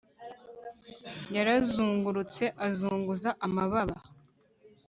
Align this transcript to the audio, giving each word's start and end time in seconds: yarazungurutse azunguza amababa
yarazungurutse 1.35 2.43
azunguza 2.67 3.29
amababa 3.45 3.97